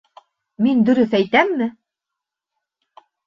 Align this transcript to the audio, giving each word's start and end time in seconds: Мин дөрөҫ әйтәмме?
Мин 0.67 0.79
дөрөҫ 0.87 1.13
әйтәмме? 1.19 1.67